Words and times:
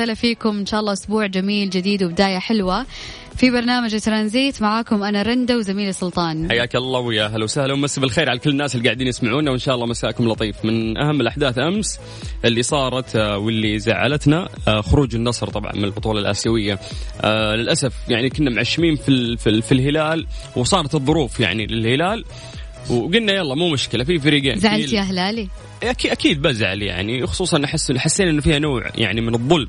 وسهلا 0.00 0.14
فيكم 0.14 0.58
إن 0.58 0.66
شاء 0.66 0.80
الله 0.80 0.92
أسبوع 0.92 1.26
جميل 1.26 1.70
جديد 1.70 2.02
وبداية 2.02 2.38
حلوة. 2.38 2.86
في 3.36 3.50
برنامج 3.50 4.00
ترانزيت 4.00 4.62
معاكم 4.62 5.02
أنا 5.02 5.22
رندا 5.22 5.56
وزميلي 5.56 5.92
سلطان. 5.92 6.50
حياك 6.50 6.76
الله 6.76 7.00
ويا 7.00 7.26
هلا 7.26 7.44
وسهلا 7.44 7.72
ومسي 7.72 8.00
بالخير 8.00 8.30
على 8.30 8.38
كل 8.38 8.50
الناس 8.50 8.74
اللي 8.74 8.88
قاعدين 8.88 9.06
يسمعونا 9.06 9.50
وإن 9.50 9.58
شاء 9.58 9.74
الله 9.74 9.86
مساكم 9.86 10.28
لطيف. 10.28 10.64
من 10.64 10.98
أهم 10.98 11.20
الأحداث 11.20 11.58
أمس 11.58 12.00
اللي 12.44 12.62
صارت 12.62 13.16
آه، 13.16 13.38
واللي 13.38 13.78
زعلتنا 13.78 14.48
آه، 14.68 14.80
خروج 14.80 15.14
النصر 15.14 15.46
طبعا 15.46 15.72
من 15.76 15.84
البطولة 15.84 16.20
الآسيوية. 16.20 16.78
آه، 17.20 17.54
للأسف 17.54 17.94
يعني 18.08 18.30
كنا 18.30 18.50
معشمين 18.50 18.96
في 18.96 19.36
في, 19.36 19.62
في 19.62 19.72
الهلال 19.72 20.26
وصارت 20.56 20.94
الظروف 20.94 21.40
يعني 21.40 21.66
للهلال 21.66 22.24
وقلنا 22.90 23.32
يلا 23.32 23.54
مو 23.54 23.68
مشكلة 23.68 24.04
في 24.04 24.18
فريقين 24.18 24.56
زعلت 24.56 24.92
يا 24.92 25.00
هلالي؟ 25.00 25.48
أكيد 25.82 26.10
أكيد 26.10 26.42
بزعل 26.42 26.82
يعني 26.82 27.26
خصوصا 27.26 27.64
أحس 27.64 27.92
حسينا 27.92 28.30
إنه 28.30 28.40
فيها 28.40 28.58
نوع 28.58 28.90
يعني 28.94 29.20
من 29.20 29.34
الظلم. 29.34 29.68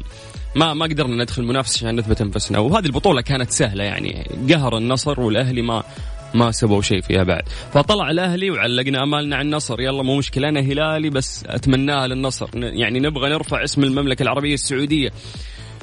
ما 0.56 0.74
ما 0.74 0.86
قدرنا 0.86 1.24
ندخل 1.24 1.44
منافسة 1.44 1.78
عشان 1.78 1.96
نثبت 2.00 2.22
أنفسنا. 2.22 2.60
وهذه 2.60 2.86
البطولة 2.86 3.22
كانت 3.22 3.52
سهلة 3.52 3.84
يعني 3.84 4.28
قهر 4.50 4.78
النصر 4.78 5.20
والأهلي 5.20 5.62
ما 5.62 5.84
ما 6.34 6.52
سووا 6.52 6.82
شيء 6.82 7.02
فيها 7.02 7.24
بعد. 7.24 7.44
فطلع 7.74 8.12
الأهلي 8.12 8.52
وعلقنا 8.52 9.04
أمالنا 9.04 9.36
على 9.36 9.46
النصر. 9.46 9.82
يلا 9.82 10.04
مو 10.04 10.18
مشكلة 10.18 10.50
أنا 10.50 10.60
هلالي 10.60 11.10
بس 11.10 11.44
أتمناها 11.48 12.08
للنصر. 12.08 12.50
يعني 12.54 13.00
نبغى 13.00 13.30
نرفع 13.30 13.64
اسم 13.64 13.84
المملكة 13.84 14.24
العربية 14.24 14.54
السعودية. 14.54 15.10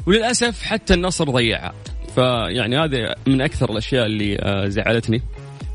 وللأسف 0.06 0.62
حتى 0.62 0.94
النصر 0.94 1.24
ضيعها. 1.24 1.74
فيعني 2.14 2.78
هذه 2.78 3.14
من 3.26 3.40
أكثر 3.40 3.70
الأشياء 3.70 4.06
اللي 4.06 4.36
آه، 4.38 4.68
زعلتني. 4.68 5.22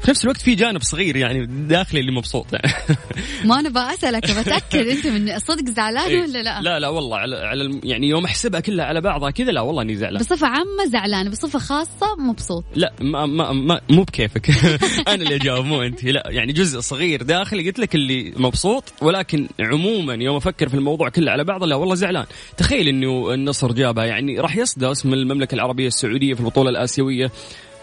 في 0.03 0.09
نفس 0.09 0.23
الوقت 0.23 0.41
في 0.41 0.55
جانب 0.55 0.81
صغير 0.81 1.15
يعني 1.15 1.45
داخلي 1.45 1.99
اللي 1.99 2.11
مبسوط. 2.11 2.45
يعني 2.53 2.73
ما 3.45 3.59
أنا 3.59 3.69
بسالك 3.69 4.31
بتاكد 4.31 4.87
أنت 4.87 5.07
من 5.07 5.39
صدق 5.39 5.69
زعلان 5.69 6.07
إيه. 6.07 6.21
ولا 6.21 6.43
لا؟ 6.43 6.61
لا 6.61 6.79
لا 6.79 6.87
والله 6.87 7.17
على, 7.17 7.35
على 7.35 7.79
يعني 7.83 8.09
يوم 8.09 8.25
أحسبها 8.25 8.59
كلها 8.59 8.85
على 8.85 9.01
بعضها 9.01 9.31
كذا 9.31 9.51
لا 9.51 9.61
والله 9.61 9.81
إني 9.81 9.95
زعلان. 9.95 10.21
بصفة 10.21 10.47
عامة 10.47 10.85
زعلان 10.87 11.29
بصفة 11.29 11.59
خاصة 11.59 12.15
مبسوط. 12.19 12.63
لا 12.75 12.93
ما 13.01 13.25
ما, 13.25 13.51
ما 13.51 13.81
مو 13.89 14.03
بكيفك. 14.03 14.49
أنا 15.07 15.23
اللي 15.23 15.35
أجاوب 15.35 15.65
مو 15.65 15.81
أنت. 15.81 16.03
لا 16.03 16.23
يعني 16.29 16.53
جزء 16.53 16.79
صغير 16.79 17.23
داخلي 17.23 17.67
قلت 17.67 17.79
لك 17.79 17.95
اللي 17.95 18.33
مبسوط 18.37 18.83
ولكن 19.01 19.47
عموما 19.59 20.13
يوم 20.13 20.35
أفكر 20.35 20.69
في 20.69 20.75
الموضوع 20.75 21.09
كله 21.09 21.31
على 21.31 21.43
بعضه 21.43 21.65
لا 21.65 21.75
والله 21.75 21.95
زعلان. 21.95 22.25
تخيل 22.57 22.87
إنه 22.87 23.33
النصر 23.33 23.71
جابها 23.71 24.05
يعني 24.05 24.39
راح 24.39 24.57
يصدى 24.57 24.91
اسم 24.91 25.13
المملكة 25.13 25.55
العربية 25.55 25.87
السعودية 25.87 26.33
في 26.33 26.39
البطولة 26.39 26.69
الآسيوية. 26.69 27.31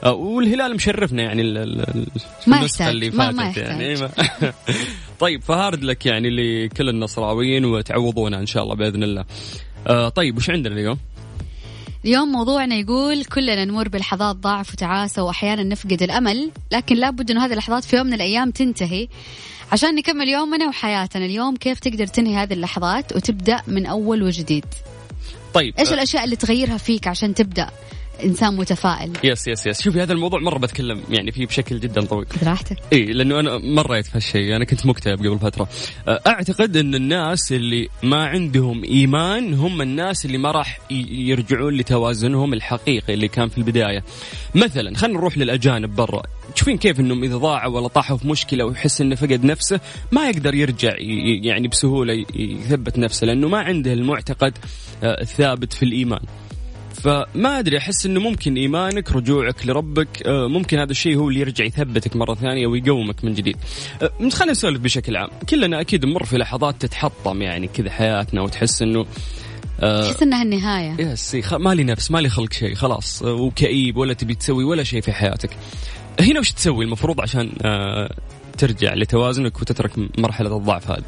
والهلال 0.06 0.74
مشرفنا 0.74 1.22
يعني 1.22 1.42
النسخة 1.42 2.90
اللي 2.90 3.10
فاتت 3.10 3.34
ما 3.34 3.52
يعني. 3.56 3.94
ما 3.94 4.10
طيب 5.20 5.42
فهارد 5.42 5.84
لك 5.84 6.06
يعني 6.06 6.30
لكل 6.30 6.88
النصراويين 6.88 7.64
وتعوضونا 7.64 8.38
إن 8.38 8.46
شاء 8.46 8.62
الله 8.62 8.74
بإذن 8.74 9.02
الله. 9.02 9.24
آه 9.86 10.08
طيب 10.08 10.36
وش 10.36 10.50
عندنا 10.50 10.74
اليوم؟ 10.74 10.98
اليوم 12.04 12.28
موضوعنا 12.28 12.74
يقول 12.74 13.24
كلنا 13.24 13.64
نمر 13.64 13.88
بلحظات 13.88 14.36
ضعف 14.36 14.72
وتعاسة 14.72 15.22
وأحيانا 15.22 15.62
نفقد 15.62 16.02
الأمل 16.02 16.50
لكن 16.72 16.96
لابد 16.96 17.30
أنه 17.30 17.46
هذه 17.46 17.50
اللحظات 17.50 17.84
في 17.84 17.96
يوم 17.96 18.06
من 18.06 18.14
الأيام 18.14 18.50
تنتهي. 18.50 19.08
عشان 19.72 19.94
نكمل 19.94 20.28
يومنا 20.28 20.68
وحياتنا 20.68 21.24
اليوم 21.24 21.56
كيف 21.56 21.80
تقدر 21.80 22.06
تنهي 22.06 22.36
هذه 22.36 22.52
اللحظات 22.52 23.16
وتبدأ 23.16 23.62
من 23.66 23.86
أول 23.86 24.22
وجديد؟ 24.22 24.64
طيب 25.54 25.74
إيش 25.78 25.92
الأشياء 25.92 26.24
اللي 26.24 26.36
تغيرها 26.36 26.76
فيك 26.76 27.06
عشان 27.06 27.34
تبدأ؟ 27.34 27.70
إنسان 28.24 28.56
متفائل. 28.56 29.12
yes 29.24 29.48
yes 29.48 29.66
yes 29.66 29.82
شوفي 29.82 30.02
هذا 30.02 30.12
الموضوع 30.12 30.40
مرة 30.40 30.58
بتكلم 30.58 31.00
يعني 31.10 31.32
فيه 31.32 31.46
بشكل 31.46 31.80
جدا 31.80 32.00
طويل. 32.00 32.26
براحتك 32.42 32.76
اي 32.92 33.04
لأنه 33.04 33.40
أنا 33.40 33.58
مريت 33.58 34.06
في 34.06 34.16
هالشيء. 34.16 34.56
أنا 34.56 34.64
كنت 34.64 34.86
مكتئب 34.86 35.18
قبل 35.18 35.38
فترة. 35.38 35.68
أعتقد 36.08 36.76
إن 36.76 36.94
الناس 36.94 37.52
اللي 37.52 37.88
ما 38.02 38.26
عندهم 38.26 38.84
إيمان 38.84 39.54
هم 39.54 39.82
الناس 39.82 40.26
اللي 40.26 40.38
ما 40.38 40.50
راح 40.50 40.80
يرجعون 41.10 41.74
لتوازنهم 41.74 42.52
الحقيقي 42.52 43.14
اللي 43.14 43.28
كان 43.28 43.48
في 43.48 43.58
البداية. 43.58 44.04
مثلا 44.54 44.96
خلينا 44.96 45.18
نروح 45.18 45.38
للأجانب 45.38 45.96
برا. 45.96 46.22
تشوفين 46.54 46.78
كيف 46.78 47.00
إنهم 47.00 47.24
إذا 47.24 47.36
ضاعوا 47.36 47.76
ولا 47.76 47.88
طاحوا 47.88 48.16
في 48.16 48.28
مشكلة 48.28 48.64
ويحس 48.64 49.00
إنه 49.00 49.14
فقد 49.14 49.44
نفسه 49.44 49.80
ما 50.12 50.28
يقدر 50.28 50.54
يرجع 50.54 50.94
يعني 51.42 51.68
بسهولة 51.68 52.24
يثبت 52.34 52.98
نفسه 52.98 53.26
لأنه 53.26 53.48
ما 53.48 53.58
عنده 53.58 53.92
المعتقد 53.92 54.58
آه، 55.02 55.20
الثابت 55.20 55.72
في 55.72 55.82
الإيمان. 55.82 56.20
فما 57.02 57.58
أدري 57.58 57.78
أحس 57.78 58.06
إنه 58.06 58.20
ممكن 58.20 58.56
إيمانك 58.56 59.12
رجوعك 59.12 59.66
لربك 59.66 60.22
آه، 60.26 60.48
ممكن 60.48 60.78
هذا 60.78 60.90
الشيء 60.90 61.16
هو 61.16 61.28
اللي 61.28 61.40
يرجع 61.40 61.64
يثبتك 61.64 62.16
مرة 62.16 62.34
ثانية 62.34 62.66
ويقومك 62.66 63.24
من 63.24 63.34
جديد. 63.34 63.56
آه، 64.02 64.28
خلينا 64.30 64.52
نسولف 64.52 64.80
بشكل 64.80 65.16
عام، 65.16 65.28
كلنا 65.48 65.80
أكيد 65.80 66.06
نمر 66.06 66.24
في 66.24 66.38
لحظات 66.38 66.82
تتحطم 66.82 67.42
يعني 67.42 67.68
كذا 67.68 67.90
حياتنا 67.90 68.42
وتحس 68.42 68.82
إنه 68.82 69.06
آه، 69.80 70.10
تحس 70.10 70.22
إنها 70.22 70.42
النهاية. 70.42 70.96
يس 70.98 71.36
مالي 71.52 71.84
نفس 71.84 72.10
مالي 72.10 72.28
خلق 72.28 72.52
شيء 72.52 72.74
خلاص. 72.74 73.22
وكئيب 73.22 73.96
ولا 73.96 74.12
تبي 74.12 74.34
تسوي 74.34 74.64
ولا 74.64 74.82
شيء 74.82 75.00
في 75.00 75.12
حياتك. 75.12 75.50
هنا 76.20 76.40
وش 76.40 76.52
تسوي؟ 76.52 76.84
المفروض 76.84 77.20
عشان 77.20 77.52
ترجع 78.58 78.94
لتوازنك 78.94 79.60
وتترك 79.60 79.90
مرحلة 80.18 80.56
الضعف 80.56 80.90
هذه. 80.90 81.02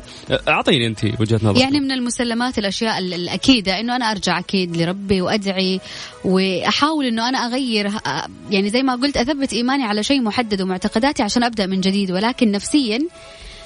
أعطيني 0.49 0.87
أنت 0.87 1.05
وجهة 1.05 1.41
نظرك. 1.43 1.61
يعني 1.61 1.81
من 1.81 1.93
المسلمات 1.93 2.59
الأشياء 2.59 2.99
الأكيدة 2.99 3.81
إنه 3.81 3.97
أنا 3.97 4.11
أرجع 4.11 4.39
أكيد 4.39 4.77
لربي 4.77 5.21
وأدعي 5.21 5.81
وأحاول 6.25 7.07
إنه 7.07 7.29
أنا 7.29 7.39
أغير 7.39 7.91
يعني 8.51 8.71
زي 8.71 8.83
ما 8.83 8.95
قلت 8.95 9.17
أثبت 9.17 9.53
إيماني 9.53 9.85
على 9.85 10.03
شيء 10.03 10.23
محدد 10.23 10.62
ومعتقداتي 10.62 11.23
عشان 11.23 11.43
أبدأ 11.43 11.67
من 11.67 11.81
جديد 11.81 12.11
ولكن 12.11 12.51
نفسيا 12.51 12.99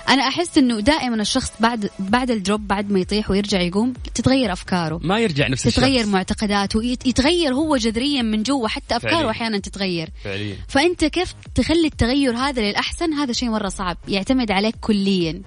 أنا 0.08 0.28
أحس 0.28 0.58
إنه 0.58 0.80
دائما 0.80 1.16
الشخص 1.22 1.52
بعد 1.60 1.90
بعد 1.98 2.30
الدروب 2.30 2.68
بعد 2.68 2.90
ما 2.90 3.00
يطيح 3.00 3.30
ويرجع 3.30 3.60
يقوم 3.60 3.92
تتغير 4.14 4.52
أفكاره. 4.52 5.00
ما 5.02 5.18
يرجع 5.18 5.48
نفس 5.48 5.62
تتغير 5.62 6.00
الشخص. 6.00 6.12
معتقداته 6.12 6.84
يتغير 6.84 7.54
هو 7.54 7.76
جذريا 7.76 8.22
من 8.22 8.42
جوا 8.42 8.68
حتى 8.68 8.96
أفكاره 8.96 9.30
أحيانا 9.30 9.58
تتغير. 9.58 10.08
فعليا. 10.24 10.56
فأنت 10.68 11.04
كيف 11.04 11.34
تخلي 11.54 11.86
التغير 11.86 12.36
هذا 12.36 12.62
للأحسن؟ 12.62 13.12
هذا 13.12 13.32
شيء 13.32 13.50
مرة 13.50 13.68
صعب 13.68 13.96
يعتمد 14.08 14.50
عليك 14.50 14.76
كليا. 14.80 15.42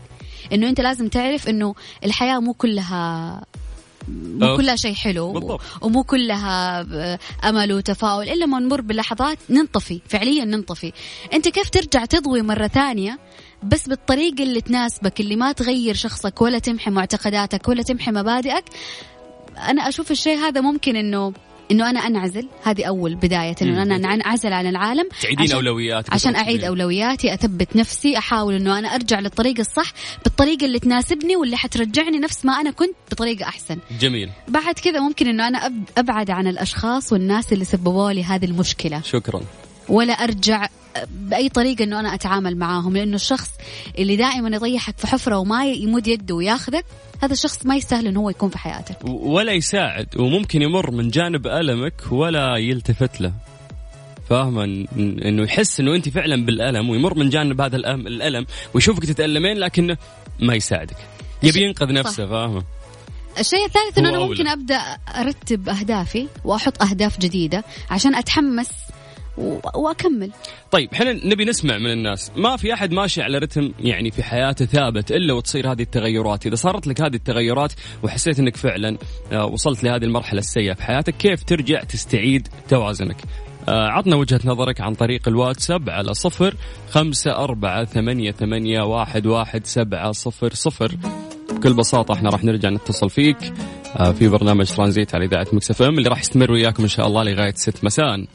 إنه 0.54 0.70
أنت 0.70 0.82
لازم 0.82 1.08
تعرف 1.08 1.50
إنه 1.50 1.76
الحياة 2.06 2.40
مو 2.40 2.54
كلها 2.54 3.46
مو 4.08 4.58
كلها 4.58 4.76
شيء 4.76 4.94
حلو 4.94 5.34
بالضبط. 5.34 5.62
ومو 5.82 6.04
كلها 6.04 6.82
أمل 7.50 7.74
وتفاؤل 7.74 8.30
إلا 8.30 8.46
ما 8.46 8.60
نمر 8.60 8.82
بلحظات 8.82 9.38
ننطفي 9.50 10.02
فعليا 10.08 10.46
ننطفي. 10.46 10.92
أنت 11.34 11.48
كيف 11.48 11.70
ترجع 11.70 12.06
تضوي 12.06 12.42
مرة 12.42 12.68
ثانية 12.68 13.20
بس 13.64 13.90
بالطريقة 13.90 14.44
اللي 14.44 14.62
تناسبك 14.62 15.20
اللي 15.20 15.36
ما 15.36 15.52
تغير 15.52 15.96
شخصك 15.96 16.42
ولا 16.42 16.60
تمحي 16.60 16.92
معتقداتك 16.92 17.68
ولا 17.68 17.84
تمحي 17.84 18.12
مبادئك 18.12 18.64
أنا 19.58 19.90
أشوف 19.90 20.12
الشيء 20.12 20.38
هذا 20.38 20.62
ممكن 20.62 20.96
إنه 20.96 21.34
إنه 21.72 21.90
أنا 21.90 22.00
أنعزل. 22.00 22.48
هذه 22.64 22.84
أول 22.84 23.16
بداية 23.16 23.56
إنه 23.62 23.84
أنا 23.84 24.14
أنعزل 24.14 24.54
عن 24.54 24.68
العالم. 24.68 25.10
تعيدين 25.22 25.52
أولوياتك 25.52 26.14
عشان 26.14 26.36
أعيد 26.36 26.64
أولوياتي 26.64 27.34
أثبت 27.34 27.76
نفسي 27.76 28.18
أحاول 28.18 28.54
إنه 28.54 28.80
أنا 28.80 28.88
أرجع 28.88 29.20
للطريق 29.20 29.60
الصح 29.60 29.94
بالطريقة 30.24 30.66
اللي 30.66 30.80
تناسبني 30.80 31.36
واللي 31.36 31.58
حترجعني 31.58 32.20
نفس 32.20 32.46
ما 32.46 32.54
أنا 32.54 32.72
كنت 32.72 32.96
بطريقة 33.12 33.44
أحسن. 33.44 33.78
جميل. 34.00 34.30
بعد 34.48 34.74
كذا 34.74 35.00
ممكن 35.00 35.28
إنه 35.28 35.48
أنا 35.48 35.72
أبعد 35.98 36.30
عن 36.32 36.48
الأشخاص 36.48 37.14
والناس 37.14 37.54
اللي 37.54 37.66
سببوا 37.66 38.12
لي 38.12 38.24
هذه 38.24 38.46
المشكلة. 38.46 39.02
شكرا. 39.02 39.42
ولا 39.90 40.14
أرجع 40.14 40.68
بأي 41.12 41.50
طريقة 41.50 41.84
إنه 41.84 42.00
أنا 42.00 42.14
أتعامل 42.14 42.58
معاهم 42.58 42.98
لأنه 42.98 43.16
الشخص 43.16 43.52
اللي 43.98 44.16
دائما 44.16 44.56
يطيحك 44.56 44.98
في 44.98 45.08
حفرة 45.08 45.38
وما 45.38 45.66
يمد 45.66 46.08
يده 46.08 46.36
وياخذك 46.36 46.86
هذا 47.22 47.34
الشخص 47.34 47.66
ما 47.66 47.76
يستاهل 47.76 48.08
إنه 48.08 48.20
هو 48.20 48.30
يكون 48.30 48.50
في 48.50 48.58
حياتك. 48.58 48.98
ولا 49.04 49.52
يساعد 49.52 50.08
وممكن 50.18 50.62
يمر 50.62 50.92
من 50.92 51.10
جانب 51.10 51.48
ألمك 51.48 51.94
ولا 52.12 52.58
يلتفت 52.58 53.22
له. 53.22 53.34
فاهمة 54.30 54.64
إنه 54.98 55.44
يحس 55.44 55.80
إنه 55.80 55.96
أنت 55.96 56.10
فعلا 56.10 56.46
بالألم 56.46 56.90
ويمر 56.90 57.18
من 57.18 57.30
جانب 57.30 57.62
هذا 57.62 57.76
الألم 57.76 58.46
ويشوفك 58.74 59.06
تتألمين 59.06 59.58
لكنه 59.58 59.98
ما 60.40 60.56
يساعدك. 60.56 60.98
يبي 61.44 61.62
ينقذ 61.62 61.94
نفسه 61.94 62.28
فاهمه 62.28 62.64
الشيء 63.40 63.66
الثالث 63.66 63.98
إنه 63.98 64.10
أنا 64.10 64.20
ممكن 64.20 64.48
أبدأ 64.48 64.98
أرتب 65.16 65.70
أهدافي 65.70 66.28
وأحط 66.44 66.84
أهداف 66.84 67.20
جديدة 67.20 67.64
عشان 67.90 68.16
أتحمس 68.16 68.70
وأكمل. 69.76 70.32
طيب 70.72 70.90
إحنا 70.94 71.12
نبي 71.12 71.46
نسمع 71.46 71.78
من 71.78 71.92
الناس. 71.92 72.32
ما 72.36 72.58
في 72.58 72.74
أحد 72.74 72.92
ماشي 72.92 73.22
على 73.22 73.38
رتم 73.38 73.72
يعني 73.80 74.12
في 74.12 74.24
حياته 74.24 74.66
ثابت 74.66 75.12
إلا 75.12 75.34
وتصير 75.34 75.72
هذه 75.72 75.82
التغيرات. 75.82 76.46
إذا 76.46 76.56
صارت 76.56 76.88
لك 76.88 77.02
هذه 77.02 77.16
التغيرات 77.16 77.74
وحسيت 78.04 78.40
إنك 78.40 78.56
فعلا 78.56 78.98
آه، 79.32 79.46
وصلت 79.46 79.84
لهذه 79.84 80.04
المرحلة 80.04 80.40
السيئة 80.40 80.74
في 80.74 80.84
حياتك 80.84 81.18
كيف 81.18 81.44
ترجع 81.44 81.84
تستعيد 81.84 82.48
توازنك؟ 82.70 83.18
آه، 83.70 83.88
عطنا 83.88 84.16
وجهة 84.16 84.40
نظرك 84.46 84.82
عن 84.82 84.94
طريق 84.94 85.28
الواتساب 85.28 85.90
على 85.90 86.14
صفر 86.14 86.56
خمسة 86.90 87.32
أربعة 87.32 87.86
ثمانية, 87.86 88.32
ثمانية 88.32 88.82
واحد, 88.82 89.26
واحد 89.26 89.66
سبعة 89.66 90.12
صفر 90.12 90.54
صفر. 90.54 90.96
بكل 91.56 91.74
بساطة 91.74 92.14
إحنا 92.14 92.30
راح 92.30 92.44
نرجع 92.44 92.70
نتصل 92.70 93.10
فيك 93.10 93.38
آه، 93.98 94.12
في 94.12 94.28
برنامج 94.28 94.66
ترانزيت 94.66 95.16
على 95.16 95.26
إذاعة 95.26 95.48
مكسف 95.54 95.82
اللي 95.82 96.10
راح 96.10 96.20
يستمر 96.20 96.52
وياكم 96.52 96.84
إن 96.84 96.90
شاء 96.90 97.08
الله 97.08 97.24
لغاية 97.24 97.54
ست 97.56 97.84
مساء. 97.84 98.26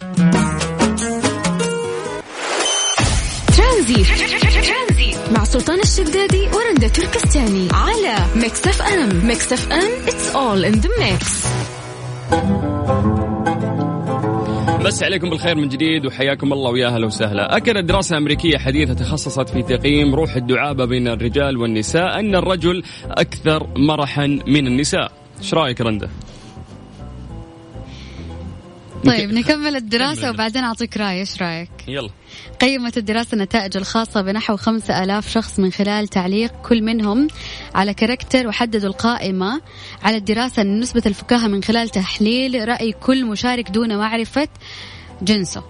مع 5.32 5.44
سلطان 5.44 5.81
الشدادي 5.81 6.49
ورندا 6.55 6.88
تركستاني 6.88 7.69
على 7.73 8.17
ميكس 8.37 8.67
اف 8.67 8.82
ام 8.82 9.26
ميكس 9.26 9.52
اف 9.52 9.73
ام 9.73 10.06
it's 10.06 10.35
all 10.35 10.75
in 10.75 10.81
the 10.81 10.91
mix 11.02 11.46
بس 14.85 15.02
عليكم 15.02 15.31
بالخير 15.31 15.55
من 15.55 15.69
جديد 15.69 16.06
وحياكم 16.06 16.52
الله 16.52 16.70
ويا 16.70 16.87
أهلا 16.88 17.06
وسهلا. 17.06 17.56
اكدت 17.56 17.85
دراسة 17.85 18.17
أمريكية 18.17 18.58
حديثة 18.58 18.94
تخصصت 18.94 19.49
في 19.49 19.62
تقييم 19.62 20.14
روح 20.14 20.37
الدعابة 20.37 20.85
بين 20.85 21.08
الرجال 21.08 21.56
والنساء 21.56 22.19
أن 22.20 22.35
الرجل 22.35 22.82
أكثر 23.11 23.67
مرحا 23.76 24.26
من 24.26 24.67
النساء. 24.67 25.12
إيش 25.40 25.55
رأيك 25.55 25.81
رنده؟ 25.81 26.08
طيب 29.06 29.32
نكمل 29.38 29.76
الدراسة 29.76 30.30
وبعدين 30.30 30.64
أعطيك 30.64 30.96
رأي. 30.96 31.20
إيش 31.20 31.42
رأيك؟ 31.42 31.70
يلا. 31.88 32.10
قيمت 32.60 32.98
الدراسة 32.98 33.34
النتائج 33.34 33.76
الخاصة 33.76 34.22
بنحو 34.22 34.56
خمسة 34.56 35.04
ألاف 35.04 35.28
شخص 35.30 35.58
من 35.60 35.72
خلال 35.72 36.08
تعليق 36.08 36.52
كل 36.68 36.82
منهم 36.82 37.28
على 37.74 37.94
كاركتر 37.94 38.46
وحددوا 38.46 38.88
القائمة 38.88 39.60
على 40.02 40.16
الدراسة 40.16 40.62
نسبة 40.62 41.02
الفكاهة 41.06 41.46
من 41.48 41.62
خلال 41.62 41.88
تحليل 41.88 42.68
رأي 42.68 42.92
كل 42.92 43.24
مشارك 43.24 43.70
دون 43.70 43.96
معرفة 43.96 44.48
جنسه. 45.22 45.62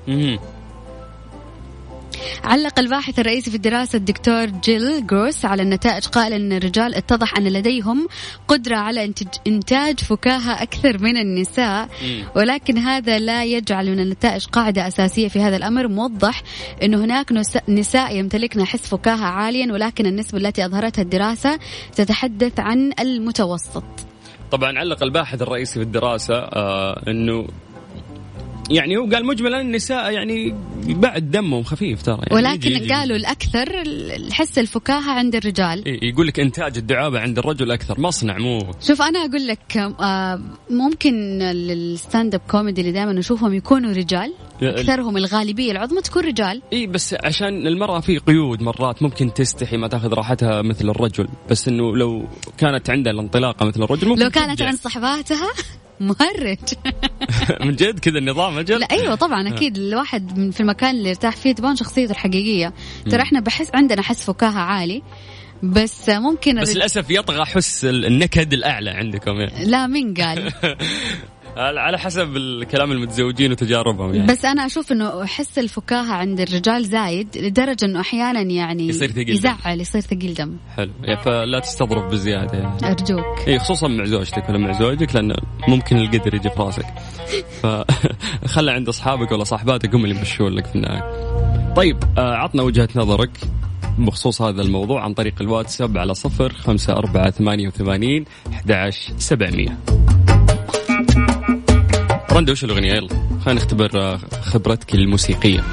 علق 2.45 2.79
الباحث 2.79 3.19
الرئيسي 3.19 3.51
في 3.51 3.57
الدراسة 3.57 3.97
الدكتور 3.97 4.47
جيل 4.47 5.07
جروس 5.07 5.45
على 5.45 5.63
النتائج 5.63 6.07
قائلا 6.07 6.37
أن 6.37 6.53
الرجال 6.53 6.95
اتضح 6.95 7.39
أن 7.39 7.45
لديهم 7.45 8.09
قدرة 8.49 8.77
على 8.77 9.13
إنتاج 9.47 10.01
فكاهة 10.01 10.63
أكثر 10.63 10.99
من 11.03 11.17
النساء 11.17 11.89
ولكن 12.37 12.79
هذا 12.79 13.19
لا 13.19 13.45
يجعل 13.45 13.91
من 13.91 14.01
النتائج 14.01 14.45
قاعدة 14.47 14.87
أساسية 14.87 15.29
في 15.29 15.41
هذا 15.41 15.57
الأمر. 15.57 15.89
موضح 15.89 16.43
أن 16.83 16.95
هناك 16.95 17.33
نساء 17.69 18.17
يمتلكن 18.17 18.65
حس 18.65 18.89
فكاهة 18.89 19.25
عاليا 19.25 19.73
ولكن 19.73 20.07
النسبة 20.07 20.39
التي 20.39 20.65
أظهرتها 20.65 21.03
الدراسة 21.03 21.59
تتحدث 21.97 22.61
عن 22.61 22.93
المتوسط. 23.01 23.85
طبعا 24.51 24.79
علق 24.79 25.03
الباحث 25.03 25.43
الرئيسي 25.43 25.75
في 25.75 25.83
الدراسة 25.83 26.35
آه 26.35 27.03
أنه 27.09 27.49
يعني 28.71 28.97
هو 28.97 29.07
قال 29.07 29.27
مجملا 29.27 29.61
النساء 29.61 30.13
يعني 30.13 30.55
بعد 30.87 31.31
دمهم 31.31 31.63
خفيف 31.63 32.03
ترى 32.03 32.19
يعني. 32.23 32.35
ولكن 32.35 32.71
يجي 32.71 32.85
يجي 32.85 32.95
قالوا 32.95 33.17
الأكثر 33.17 33.83
الحس 33.87 34.59
الفكاهة 34.59 35.11
عند 35.11 35.35
الرجال. 35.35 35.85
إيه 35.85 36.11
يقول 36.11 36.27
لك 36.27 36.41
إنتاج 36.41 36.77
الدعابة 36.77 37.21
عند 37.21 37.39
الرجل 37.39 37.71
أكثر. 37.71 38.01
مصنع 38.01 38.39
مو 38.39 38.59
شوف 38.81 39.03
أنا 39.03 39.19
أقول 39.19 39.47
لك 39.47 39.77
آه، 40.01 40.41
ممكن 40.71 41.43
ال 41.43 42.35
stand-up 42.35 42.41
comedy 42.51 42.81
اللي 42.81 42.93
دائما 42.93 43.13
نشوفهم 43.13 43.55
يكونوا 43.55 43.93
رجال. 43.93 44.33
أكثرهم 44.63 45.17
الغالبية 45.17 45.73
العظمى 45.73 46.01
تكون 46.01 46.25
رجال. 46.25 46.63
اي 46.73 46.87
بس 46.87 47.15
عشان 47.25 47.67
المرأة 47.67 48.01
في 48.01 48.19
قيود 48.19 48.63
مرات 48.63 49.03
ممكن 49.03 49.35
تستحي 49.35 49.77
ما 49.77 49.89
تأخذ 49.89 50.15
راحتها 50.15 50.63
مثل 50.63 50.91
الرجل. 50.91 51.29
بس 51.51 51.69
إنه 51.69 51.97
لو 51.97 52.29
كانت 52.59 52.91
عندها 52.91 53.13
الانطلاقة 53.13 53.67
مثل 53.67 53.83
الرجل 53.83 54.09
ممكن 54.09 54.23
لو 54.23 54.31
كانت 54.31 54.63
عند 54.63 54.77
صحباتها. 54.77 55.49
مهرج. 56.01 56.59
من 57.67 57.77
جد 57.77 57.99
كذا 57.99 58.19
النظام 58.19 58.59
أجل؟ 58.59 58.81
لا 58.81 58.91
أيوه 58.91 59.15
طبعا 59.15 59.49
أكيد 59.49 59.79
الواحد 59.79 60.51
في 60.53 60.61
المكان 60.61 60.91
اللي 60.95 61.09
يرتاح 61.09 61.37
فيه 61.37 61.53
تبان 61.53 61.77
شخصيته 61.77 62.11
الحقيقية. 62.11 62.75
ترى 63.11 63.23
إحنا 63.23 63.41
بحس 63.41 63.71
عندنا 63.75 64.03
حس 64.03 64.25
فكاهة 64.25 64.59
عالي 64.59 65.03
بس 65.63 66.09
ممكن 66.09 66.61
بس 66.61 66.77
للأسف 66.77 67.11
يطغى 67.11 67.45
حس 67.45 67.85
النكد 67.85 68.53
الأعلى 68.53 68.91
عندكم 68.91 69.41
يعني. 69.41 69.65
لا 69.65 69.87
مين 69.87 70.15
قال؟ 70.15 70.53
على 71.57 71.99
حسب 71.99 72.37
الكلام 72.37 72.93
المتزوجين 72.93 73.53
وتجاربهم 73.53 74.15
يعني. 74.15 74.27
بس 74.27 74.45
أنا 74.45 74.67
أشوف 74.67 74.93
إنه 74.93 75.25
حس 75.25 75.59
الفكاهة 75.59 76.13
عند 76.13 76.41
الرجال 76.41 76.85
زايد 76.85 77.39
لدرجة 77.39 77.85
إنه 77.85 78.01
أحيانا 78.01 78.41
يعني 78.41 78.89
يصير 78.89 79.11
ثقيل 79.11 79.31
يزعل 79.31 79.81
يصير 79.81 80.01
ثقيل 80.01 80.35
دم. 80.35 80.57
حلو. 80.77 80.91
فلا 81.25 81.59
تستظرف 81.59 82.13
بزيادة 82.13 82.59
يعني. 82.59 82.87
أرجوك. 82.87 83.49
اي 83.49 83.59
خصوصا 83.59 83.89
مع 83.89 84.05
زوجتك 84.05 84.49
ولا 84.49 84.59
مع 84.59 84.73
زوجك 84.73 85.15
لأن 85.15 85.37
ممكن 85.69 85.97
القدر 85.97 86.35
يجي 86.35 86.51
في 86.51 86.63
راسك. 86.63 86.87
فخلى 87.63 88.73
عند 88.77 88.89
أصحابك 88.89 89.33
ولا 89.33 89.45
صاحباتك 89.45 89.95
هم 89.95 90.05
اللي 90.05 90.17
يمشون 90.17 90.53
لك 90.53 90.67
في 90.67 90.77
النهاية. 90.77 91.35
طيب 91.77 91.97
آه، 92.19 92.35
عطنا 92.35 92.63
وجهة 92.63 92.89
نظرك 92.97 93.31
بخصوص 93.99 94.43
هذا 94.43 94.63
الموضوع 94.63 95.05
عن 95.05 95.15
طريق 95.15 95.35
الواتساب 95.41 95.99
على 95.99 96.15
صفر 96.15 96.53
خمسة 96.53 96.93
أربعة 96.93 97.31
ثمانية 97.31 97.69
وثمانين 97.69 98.25
أحد 98.53 98.91
سبعمية. 99.19 99.79
رندا 102.35 102.53
وش 102.53 102.65
الأغنية؟ 102.65 102.93
يلا 102.95 103.09
خلينا 103.45 103.61
نختبر 103.61 103.91
آه، 104.01 104.21
خبرتك 104.43 104.95
الموسيقية. 104.95 105.65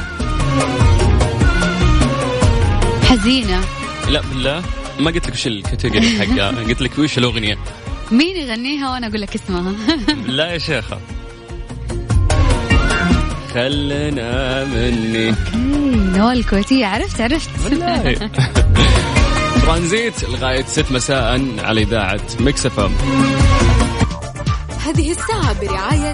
حزينة. 3.03 3.61
لا 4.09 4.21
بالله. 4.21 4.63
ما 4.99 5.11
قلت 5.11 5.27
لك 5.27 5.33
وش 5.33 5.47
ال 5.47 5.55
category 5.55 6.19
حقها. 6.19 6.49
قلت 6.69 6.81
لك 6.81 6.99
وش 6.99 7.17
الأغنية. 7.17 7.57
مين 8.11 8.37
يغنيها 8.37 8.91
وأنا 8.91 9.07
أقول 9.07 9.21
لك 9.21 9.35
اسمها؟ 9.35 9.73
لا 10.37 10.53
يا 10.53 10.57
شيخة. 10.57 10.99
خلنا 13.53 14.65
مني 14.65 15.35
نوال 16.17 16.37
الكويتية 16.37 16.85
عرفت 16.85 17.21
عرفت. 17.21 17.49
ترانزيت 19.61 20.23
لغاية 20.23 20.63
ست 20.65 20.91
مساء 20.91 21.41
على 21.59 21.81
إذاعة 21.81 22.21
Mix 22.39 22.65
FM. 22.65 22.91
هذه 24.85 25.11
الساعة 25.11 25.61
برعاية 25.61 26.13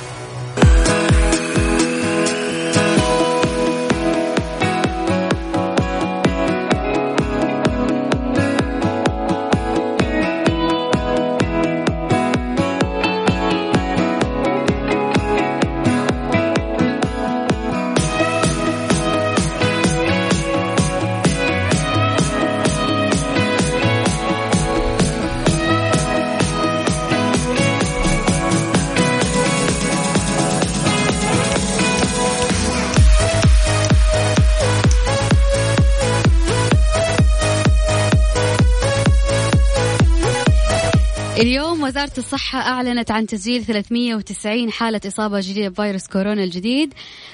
وزارة 41.91 42.11
الصحة 42.17 42.59
أعلنت 42.59 43.11
عن 43.11 43.25
تسجيل 43.25 43.65
390 43.65 44.71
حالة 44.71 45.01
إصابة 45.07 45.39
جديدة 45.39 45.69
بفيروس 45.69 46.07
كورونا 46.07 46.43
الجديد. 46.43 46.93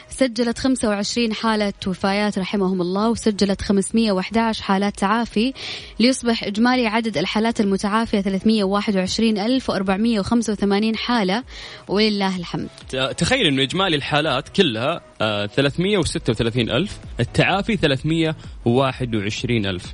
سجلت 0.10 0.58
25 0.58 1.34
حالة 1.34 1.74
وفايات 1.88 2.40
رحمهم 2.40 2.82
الله 2.82 3.10
وسجلت 3.10 3.62
511 3.62 4.64
حالات 4.64 5.00
تعافي. 5.00 5.54
ليصبح 6.00 6.44
إجمالي 6.44 6.88
عدد 6.88 7.18
الحالات 7.18 7.62
المتعافية 7.62 8.22
321485 8.22 10.96
حالة. 10.96 11.44
ولله 11.88 12.38
الحمد. 12.38 12.70
تخيل 13.18 13.48
أنه 13.48 13.64
إجمالي 13.64 13.96
الحالات 13.96 14.50
كلها 14.50 15.02
336 15.48 16.70
آه، 16.70 16.78
ألف 16.78 17.00
التعافي 17.20 17.78
321 17.78 19.66
ألف. 19.66 19.94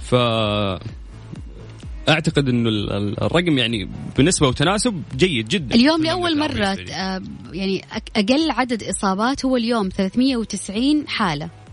ف 0.00 0.14
أعتقد 2.08 2.48
إنه 2.48 2.68
الرقم 3.22 3.58
يعني 3.58 3.88
بنسبة 4.18 4.48
وتناسب 4.48 5.02
جيد 5.16 5.48
جدا. 5.48 5.74
اليوم 5.74 6.02
لأول 6.02 6.38
مرة 6.38 6.66
آه، 6.66 7.22
يعني 7.52 7.84
أقل 8.16 8.50
عدد 8.50 8.82
إصابات 8.82 9.44
هو 9.44 9.56
اليوم 9.56 9.88
390 9.88 11.08
حالة. 11.08 11.63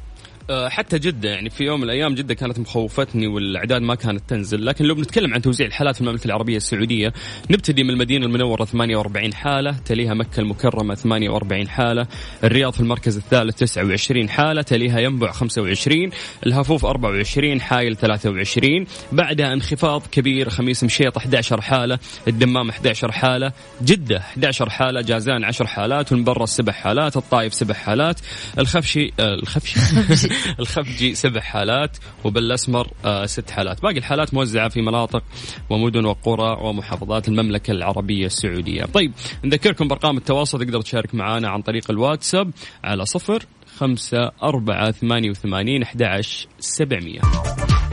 حتى 0.69 0.99
جدة 0.99 1.29
يعني 1.29 1.49
في 1.49 1.63
يوم 1.63 1.79
من 1.79 1.83
الأيام 1.83 2.15
جدة 2.15 2.33
كانت 2.33 2.59
مخوفتني 2.59 3.27
والأعداد 3.27 3.81
ما 3.81 3.95
كانت 3.95 4.29
تنزل. 4.29 4.65
لكن 4.65 4.85
لو 4.85 4.95
بنتكلم 4.95 5.33
عن 5.33 5.41
توزيع 5.41 5.67
الحالات 5.67 5.95
في 5.95 6.01
المملكة 6.01 6.25
العربية 6.25 6.57
السعودية 6.57 7.13
نبتدي 7.49 7.83
من 7.83 7.89
المدينة 7.89 8.25
المنورة 8.25 8.65
48 8.65 9.33
حالة 9.33 9.75
تليها 9.85 10.13
مكة 10.13 10.39
المكرمة 10.39 10.95
48 10.95 11.67
حالة 11.67 12.07
الرياض 12.43 12.73
في 12.73 12.79
المركز 12.79 13.17
الثالث 13.17 13.55
29 13.55 14.29
حالة 14.29 14.61
تليها 14.61 14.99
ينبع 14.99 15.31
25 15.31 16.09
الهفوف 16.45 16.85
24 16.85 17.61
حايل 17.61 17.95
23 17.95 18.85
بعدها 19.11 19.53
انخفاض 19.53 20.01
كبير 20.11 20.49
خميس 20.49 20.83
مشيط 20.83 21.17
11 21.17 21.61
حالة 21.61 21.99
الدمام 22.27 22.69
11 22.69 23.11
حالة 23.11 23.51
جدة 23.81 24.17
11 24.17 24.69
حالة 24.69 25.01
جازان 25.01 25.43
10 25.43 25.65
حالات 25.65 26.11
والمبرة 26.11 26.45
7 26.45 26.75
حالات 26.75 27.17
الطايف 27.17 27.53
7 27.53 27.77
حالات 27.77 28.19
الخفشي 28.59 29.13
آه 29.19 29.33
الخفشي. 29.33 29.79
الخفجي 30.59 31.15
سبع 31.15 31.41
حالات 31.41 31.97
وبالاسمر 32.23 32.87
آه 33.05 33.25
ست 33.25 33.51
حالات. 33.51 33.81
باقي 33.81 33.97
الحالات 33.97 34.33
موزعة 34.33 34.69
في 34.69 34.81
مناطق 34.81 35.23
ومدن 35.69 36.05
وقرى 36.05 36.57
ومحافظات 36.61 37.27
المملكة 37.27 37.71
العربية 37.71 38.25
السعودية. 38.25 38.85
طيب 38.85 39.11
نذكركم 39.43 39.87
بأرقام 39.87 40.17
التواصل 40.17 40.59
تقدر 40.59 40.81
تشارك 40.81 41.15
معنا 41.15 41.49
عن 41.49 41.61
طريق 41.61 41.91
الواتساب 41.91 42.51
على 42.83 43.05
صفر 43.05 43.45
خمسة 43.77 44.31
أربعة 44.43 44.91
ثمانية 44.91 45.29
وثمانين 45.29 45.83
أحد 45.83 46.21
سبعمية. 46.59 47.21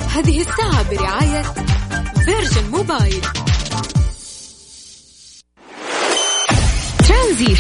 هذه 0.09 0.41
الساعة 0.41 0.91
برعاية 0.91 1.43
Virgin 2.25 2.71
Mobile. 2.71 3.23
ترانزيت. 7.09 7.59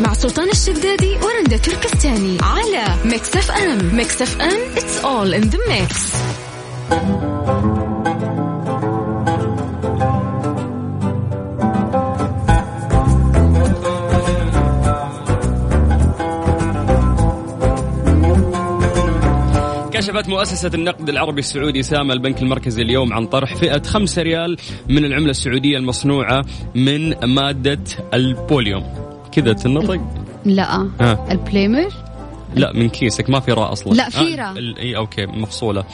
مع 0.00 0.12
سلطان 0.12 0.48
الشدادي 0.50 1.16
ورندا 1.46 1.62
تركستاني 1.62 2.38
على 2.42 2.84
Mix 3.04 3.36
FM. 3.36 3.96
Mix 3.96 4.22
FM 4.22 4.74
it's 4.74 5.04
all 5.04 5.34
in 5.34 5.44
the 5.50 5.58
mix. 5.70 6.16
كشفت 19.92 20.28
مؤسسة 20.28 20.70
النقد 20.74 21.08
العربي 21.08 21.40
السعودي 21.40 21.82
ساما 21.82 22.12
البنك 22.12 22.42
المركزي 22.42 22.82
اليوم 22.82 23.12
عن 23.12 23.26
طرح 23.26 23.56
فئة 23.56 23.82
5 23.82 24.22
ريال 24.22 24.56
من 24.88 25.04
العملة 25.04 25.30
السعودية 25.30 25.76
المصنوعة 25.76 26.44
من 26.74 27.24
مادة 27.24 27.84
البوليمر. 28.14 28.84
كذا 29.32 29.52
تنطق. 29.52 30.25
لا 30.46 30.88
آه. 31.00 31.18
البليمر 31.30 31.92
لا 32.56 32.72
من 32.72 32.88
كيسك 32.88 33.30
ما 33.30 33.40
في 33.40 33.52
راء 33.52 33.72
أصلا. 33.72 33.94
لا 33.94 34.08
في 34.08 34.34
راء. 34.34 34.58
آه 34.58 34.74
إي 34.78 34.96
okay 34.96 35.26
مفصولة. 35.26 35.84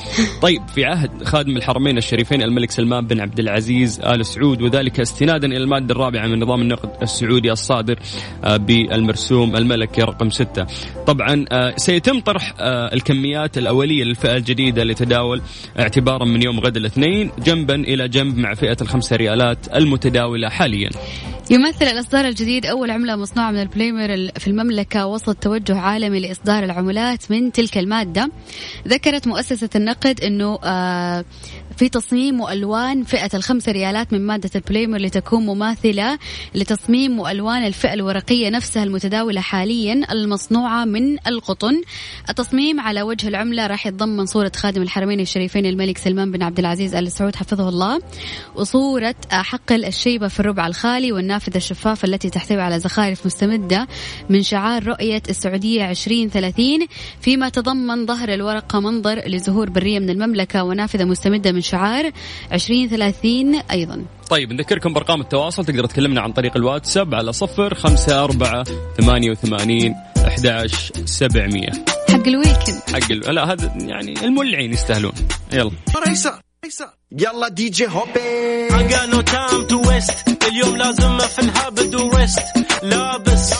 طيب 0.42 0.69
في 0.69 0.85
عهد 0.85 1.25
خادم 1.25 1.57
الحرمين 1.57 1.99
الشريفين 1.99 2.42
الملك 2.42 2.71
سلمان 2.71 3.07
بن 3.07 3.21
عبد 3.21 3.38
العزيز 3.40 4.00
آل 4.00 4.26
سعود 4.26 4.62
وذلك 4.62 5.00
استنادا 5.00 5.47
إلى 5.47 5.57
المادة 5.57 5.95
الرابعة 5.95 6.26
من 6.26 6.40
نظام 6.40 6.62
النقد 6.62 7.02
السعودي 7.02 7.52
الصادر 7.52 7.99
آه 8.45 8.57
بالمرسوم 8.57 9.57
الملكي 9.57 10.02
رقم 10.02 10.31
ستة. 10.31 10.66
طبعا 11.07 11.45
آه 11.52 11.75
سيتم 11.76 12.21
طرح 12.21 12.54
آه 12.61 12.95
الكميات 12.95 13.59
الأولية 13.59 14.04
للفئة 14.04 14.37
الجديدة 14.37 14.85
لتداول 14.85 15.42
اعتبارا 15.78 16.25
من 16.25 16.42
يوم 16.42 16.61
غد 16.61 16.76
الاثنين 16.76 17.31
جنبا 17.38 17.75
إلى 17.75 18.09
جنب 18.09 18.38
مع 18.38 18.54
فئة 18.54 18.76
الخمسة 18.81 19.16
ريالات 19.16 19.76
المتداولة 19.76 20.49
حاليا. 20.49 20.90
يمثل 21.50 21.85
الإصدار 21.85 22.25
الجديد 22.25 22.66
أول 22.66 22.90
عملة 22.90 23.16
مصنوعة 23.16 23.50
من 23.50 23.62
البليمر 23.62 24.31
في 24.38 24.49
المملكة 24.49 25.07
وسط 25.07 25.37
توجه 25.37 25.78
عالمي 25.78 26.21
إصدار 26.52 26.64
العملات 26.64 27.30
من 27.30 27.52
تلك 27.52 27.78
المادة. 27.78 28.30
ذكرت 28.88 29.26
مؤسسة 29.26 29.71
النقد 29.76 30.21
أنه 30.21 30.59
آه، 30.64 31.25
في 31.76 31.88
تصميم 31.88 32.40
وألوان 32.40 33.04
فئة 33.04 33.30
الخمسة 33.35 33.73
ريالات 33.73 34.12
من 34.12 34.26
مادة 34.26 34.50
البليمر 34.54 34.99
لتكون 34.99 35.47
مماثلة 35.47 36.18
لتصميم 36.54 37.18
وألوان 37.18 37.66
الفئة 37.66 37.94
الورقية 37.94 38.49
نفسها 38.49 38.85
المتداولة 38.85 39.40
حاليا 39.40 40.12
المصنوعة 40.12 40.85
من 40.85 41.16
القطن. 41.26 41.82
التصميم 42.30 42.80
على 42.80 43.02
وجه 43.02 43.28
العملة 43.28 43.66
راح 43.66 43.87
يتضمن 43.87 44.26
صورة 44.26 44.52
خادم 44.56 44.82
الحرمين 44.82 45.21
الشريفين 45.21 45.66
الملك 45.66 45.99
سلمان 45.99 46.30
بن 46.30 46.42
عبد 46.42 46.59
العزيز 46.59 46.94
آل 46.94 47.12
سعود 47.12 47.37
حفظه 47.37 47.68
الله 47.68 48.00
وصورة 48.54 49.14
آه، 49.32 49.42
حقل 49.42 49.85
الشيبة 49.85 50.28
في 50.28 50.40
الربع 50.40 50.66
الخالي 50.66 51.12
والنافذة 51.12 51.56
الشفافة 51.56 52.06
التي 52.06 52.30
تحتوي 52.30 52.61
على 52.61 52.78
زخارف 52.78 53.26
مستمدة 53.26 53.88
من 54.30 54.42
شعار 54.42 54.87
رؤية 54.87 55.23
السعودية 55.30 55.85
20 55.85 56.28
30 56.32 56.64
فيما 57.20 57.48
تضمن 57.48 58.06
ظهر 58.06 58.28
الورقة 58.28 58.80
منظر 58.80 59.28
لزهور 59.28 59.70
برية 59.70 59.98
من 59.98 60.10
المملكة 60.10 60.64
ونافذة 60.64 61.04
مستمدة 61.04 61.52
من 61.52 61.60
شعار 61.60 62.10
2030 62.52 63.54
أيضا. 63.70 64.04
طيب 64.30 64.52
نذكركم 64.52 64.92
بأرقام 64.92 65.20
التواصل. 65.20 65.64
تقدر 65.64 65.86
تكلمنا 65.86 66.20
عن 66.20 66.32
طريق 66.32 66.56
الواتساب 66.56 67.14
على 67.14 67.32
0 67.32 67.74
5 67.74 68.24
4 68.24 68.64
88 69.00 69.94
11 70.26 70.92
700 71.04 71.70
حق 72.10 72.28
الويكند 72.28 72.82
حق 72.92 73.10
ال... 73.10 73.34
لا 73.34 73.52
هذا 73.52 73.74
يعني 73.76 74.14
الملعين 74.24 74.72
يستاهلون. 74.72 75.12
يلا. 75.52 75.70
يلا 77.12 77.48
دي 77.48 77.68
جي 77.68 77.86
هوبي. 77.86 78.68
اليوم 80.48 80.76
لازم 80.76 81.18
في 81.18 81.38
الهاب 81.38 81.78
ويست 82.14 82.42
لابس 82.82 83.54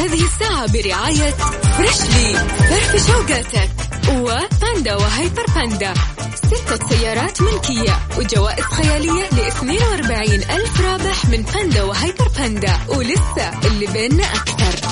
هذه 0.00 0.24
الساعة 0.24 0.72
برعاية 0.72 1.30
Freshly 1.76 2.34
فرفش 2.68 3.06
وقاتك. 3.06 3.70
و 4.08 4.23
Panda 4.23 4.96
و 4.96 5.04
Hyper 5.04 5.44
Panda 5.54 5.94
ستة 6.34 6.88
سيارات 6.88 7.42
ملكية. 7.42 7.98
وجوائز 8.18 8.64
خيالية 8.64 9.22
ل 9.32 9.40
42 9.40 10.34
ألف 10.34 10.80
رابح 10.80 11.24
من 11.24 11.42
Panda 11.42 11.82
و 11.82 11.90
Hyper 11.90 12.28
Panda 12.38 12.78
ولسه 12.88 13.58
اللي 13.64 13.86
بيننا 13.86 14.24
أكثر. 14.24 14.88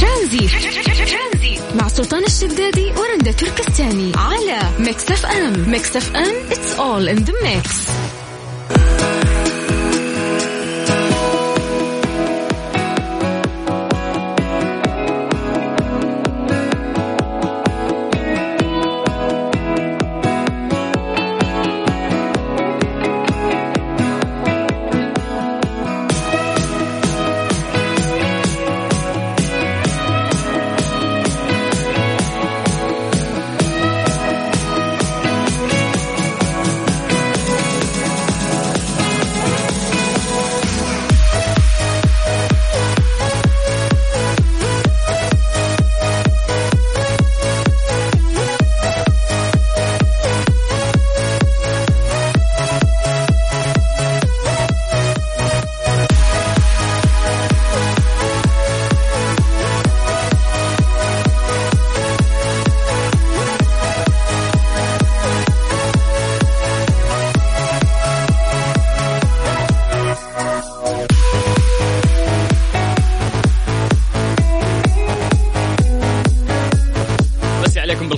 ترانزيت. 0.00 0.50
مع 1.74 1.88
سلطان 1.88 2.24
الشدادي 2.24 2.92
ورندا 2.96 3.32
تركستاني. 3.32 4.12
على 4.16 4.60
Mix 4.78 5.10
FM. 5.10 5.70
Mix 5.70 5.96
FM. 5.96 6.34
It's 6.50 6.78
all 6.78 7.16
in 7.16 7.24
the 7.24 7.32
mix. 7.32 7.68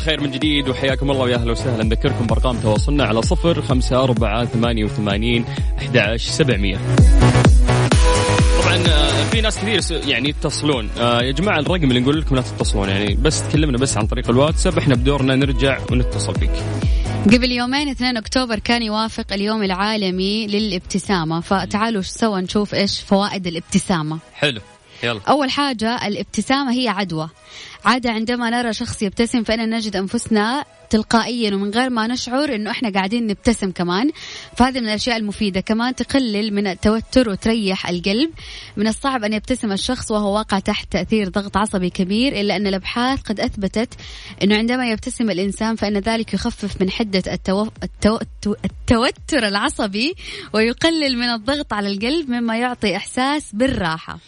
بالخير 0.04 0.20
من 0.20 0.30
جديد 0.30 0.68
وحياكم 0.68 1.10
الله 1.10 1.22
ويا 1.22 1.36
أهلا 1.36 1.52
وسهلا. 1.52 1.84
نذكركم 1.84 2.26
بأرقام 2.26 2.56
تواصلنا 2.56 3.04
على 3.04 3.22
صفر 3.22 3.62
خمسة 3.62 4.04
أربعة 4.04 4.44
ثمانية 4.44 4.84
وثمانين 4.84 5.44
أحد 5.78 6.16
سبعمية. 6.16 6.76
طبعا 8.62 8.76
آه، 8.88 9.24
في 9.30 9.40
ناس 9.40 9.58
كثير 9.58 10.08
يعني 10.08 10.28
يتصلون. 10.28 10.90
آه، 10.98 11.22
يا 11.22 11.32
جماعة 11.32 11.58
الرقم 11.58 11.84
اللي 11.84 12.00
نقول 12.00 12.20
لكم 12.20 12.36
لا 12.36 12.42
تتصلون 12.42 12.88
يعني 12.88 13.14
بس 13.14 13.48
تكلمنا 13.48 13.78
بس 13.78 13.96
عن 13.96 14.06
طريق 14.06 14.30
الواتساب. 14.30 14.78
إحنا 14.78 14.94
بدورنا 14.94 15.34
نرجع 15.36 15.78
ونتصل 15.92 16.34
فيك. 16.34 16.50
قبل 17.26 17.52
يومين 17.52 17.88
2 17.88 18.16
أكتوبر 18.16 18.58
كان 18.58 18.82
يوافق 18.82 19.32
اليوم 19.32 19.62
العالمي 19.62 20.46
للابتسامة. 20.46 21.40
فتعالوا 21.40 22.02
سوا 22.02 22.40
نشوف 22.40 22.74
إيش 22.74 23.00
فوائد 23.00 23.46
الابتسامة. 23.46 24.18
حلو. 24.34 24.60
يلا. 25.02 25.20
أول 25.28 25.50
حاجة 25.50 26.06
الابتسامة 26.06 26.72
هي 26.72 26.88
عدوى. 26.88 27.28
عادة 27.84 28.10
عندما 28.10 28.50
نرى 28.50 28.72
شخص 28.72 29.02
يبتسم 29.02 29.44
فإننا 29.44 29.76
نجد 29.76 29.96
أنفسنا 29.96 30.64
تلقائيا 30.90 31.54
ومن 31.54 31.70
غير 31.70 31.90
ما 31.90 32.06
نشعر 32.06 32.54
إنه 32.54 32.70
إحنا 32.70 32.90
قاعدين 32.90 33.26
نبتسم 33.26 33.70
كمان. 33.70 34.10
فهذه 34.56 34.80
من 34.80 34.88
الأشياء 34.88 35.16
المفيدة. 35.16 35.60
كمان 35.60 35.94
تقلل 35.94 36.54
من 36.54 36.66
التوتر 36.66 37.30
وتريح 37.30 37.88
القلب. 37.88 38.30
من 38.76 38.88
الصعب 38.88 39.24
أن 39.24 39.32
يبتسم 39.32 39.72
الشخص 39.72 40.10
وهو 40.10 40.34
واقع 40.34 40.58
تحت 40.58 40.92
تأثير 40.92 41.28
ضغط 41.28 41.56
عصبي 41.56 41.90
كبير 41.90 42.40
إلا 42.40 42.56
أن 42.56 42.66
الأبحاث 42.66 43.20
قد 43.22 43.40
أثبتت 43.40 43.94
إنه 44.42 44.56
عندما 44.56 44.90
يبتسم 44.90 45.30
الإنسان 45.30 45.76
فإن 45.76 45.98
ذلك 45.98 46.34
يخفف 46.34 46.80
من 46.80 46.90
حدة 46.90 47.22
التو... 47.32 47.68
التو... 47.82 48.54
التوتر 48.64 49.48
العصبي 49.48 50.14
ويقلل 50.52 51.18
من 51.18 51.28
الضغط 51.28 51.72
على 51.72 51.92
القلب 51.92 52.30
مما 52.30 52.58
يعطي 52.58 52.96
إحساس 52.96 53.50
بالراحة. 53.52 54.18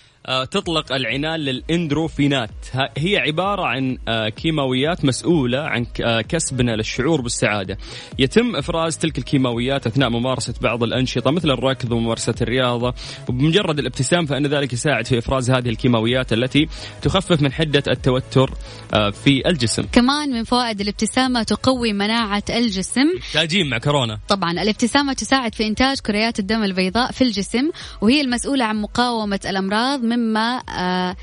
تطلق 0.50 0.92
العنان 0.92 1.40
للإندروفينات. 1.40 2.50
هي 2.99 3.16
عبارة 3.16 3.64
عن 3.66 3.99
آه، 4.09 4.28
كيماويات 4.28 5.04
مسؤولة 5.04 5.59
عن 5.59 5.87
آه، 6.04 6.21
كسبنا 6.21 6.76
للشعور 6.76 7.21
بالسعادة. 7.21 7.78
يتم 8.18 8.56
إفراز 8.56 8.99
تلك 8.99 9.18
الكيماويات 9.18 9.87
أثناء 9.87 10.11
ممارسة 10.11 10.54
بعض 10.61 10.83
الأنشطة 10.83 11.30
مثل 11.30 11.50
الركض 11.50 11.92
وممارسة 11.92 12.35
الرياضة. 12.42 12.95
وبمجرد 13.28 13.78
الابتسام 13.78 14.26
فإن 14.26 14.47
ذلك 14.47 14.73
يساعد 14.73 15.06
في 15.06 15.18
إفراز 15.18 15.50
هذه 15.50 15.68
الكيماويات 15.68 16.33
التي 16.33 16.68
تخفف 17.02 17.42
من 17.42 17.52
حدة 17.52 17.83
التوتر 17.88 18.50
في 19.12 19.49
الجسم. 19.49 19.83
كمان 19.92 20.30
من 20.30 20.45
فوائد 20.45 20.80
الابتسامة 20.80 21.42
تقوي 21.42 21.92
مناعة 21.92 22.45
الجسم. 22.50 23.06
تاجين 23.33 23.71
مع 23.71 23.78
كورونا. 23.78 24.18
طبعا 24.28 24.52
الابتسامة 24.52 25.12
تساعد 25.12 25.54
في 25.54 25.66
إنتاج 25.66 26.00
كريات 26.00 26.38
الدم 26.38 26.62
البيضاء 26.62 27.12
في 27.12 27.25
الجسم 27.25 27.71
وهي 28.00 28.21
المسؤولة 28.21 28.64
عن 28.64 28.76
مقاومة 28.76 29.40
الأمراض 29.45 30.15
مما 30.16 30.62
آه، 30.68 31.16